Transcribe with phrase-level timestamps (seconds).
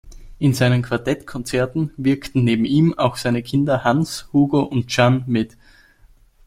[0.39, 5.55] In seinen Quartett-Konzerten wirkten neben ihm auch seine Kinder Hans, Hugo und Jeanne mit.